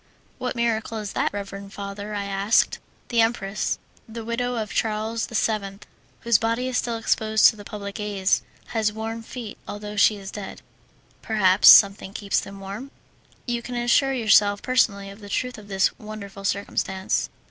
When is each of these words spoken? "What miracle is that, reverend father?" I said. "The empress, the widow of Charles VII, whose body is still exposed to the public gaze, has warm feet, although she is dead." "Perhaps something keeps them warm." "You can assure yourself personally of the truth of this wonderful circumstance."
"What 0.39 0.55
miracle 0.55 0.97
is 0.97 1.13
that, 1.13 1.31
reverend 1.31 1.73
father?" 1.73 2.15
I 2.15 2.25
said. 2.49 2.79
"The 3.09 3.21
empress, 3.21 3.77
the 4.09 4.25
widow 4.25 4.55
of 4.55 4.73
Charles 4.73 5.27
VII, 5.27 5.77
whose 6.21 6.39
body 6.39 6.67
is 6.67 6.79
still 6.79 6.97
exposed 6.97 7.45
to 7.49 7.55
the 7.55 7.63
public 7.63 7.93
gaze, 7.93 8.41
has 8.69 8.91
warm 8.91 9.21
feet, 9.21 9.59
although 9.67 9.95
she 9.97 10.15
is 10.15 10.31
dead." 10.31 10.63
"Perhaps 11.21 11.69
something 11.69 12.13
keeps 12.13 12.39
them 12.39 12.59
warm." 12.61 12.89
"You 13.45 13.61
can 13.61 13.75
assure 13.75 14.13
yourself 14.13 14.63
personally 14.63 15.11
of 15.11 15.19
the 15.19 15.29
truth 15.29 15.59
of 15.59 15.67
this 15.67 15.95
wonderful 15.99 16.45
circumstance." 16.45 17.29